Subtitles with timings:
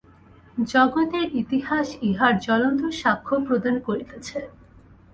[0.71, 4.37] জগতের ইতিহাস ইহার জ্বলন্ত সাক্ষ্য প্রদান করিতেছে।